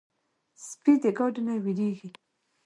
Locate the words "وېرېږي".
1.63-2.09